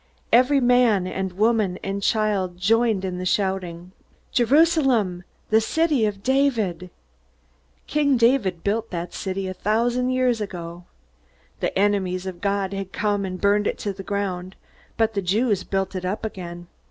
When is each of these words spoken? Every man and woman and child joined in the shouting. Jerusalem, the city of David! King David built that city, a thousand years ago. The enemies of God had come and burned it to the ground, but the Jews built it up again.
Every 0.33 0.59
man 0.59 1.05
and 1.05 1.33
woman 1.33 1.77
and 1.83 2.01
child 2.01 2.57
joined 2.57 3.05
in 3.05 3.19
the 3.19 3.23
shouting. 3.27 3.91
Jerusalem, 4.31 5.23
the 5.51 5.61
city 5.61 6.07
of 6.07 6.23
David! 6.23 6.89
King 7.85 8.17
David 8.17 8.63
built 8.63 8.89
that 8.89 9.13
city, 9.13 9.47
a 9.47 9.53
thousand 9.53 10.09
years 10.09 10.41
ago. 10.41 10.85
The 11.59 11.77
enemies 11.77 12.25
of 12.25 12.41
God 12.41 12.73
had 12.73 12.91
come 12.91 13.25
and 13.25 13.39
burned 13.39 13.67
it 13.67 13.77
to 13.77 13.93
the 13.93 14.01
ground, 14.01 14.55
but 14.97 15.13
the 15.13 15.21
Jews 15.21 15.63
built 15.63 15.93
it 15.93 16.03
up 16.03 16.25
again. 16.25 16.65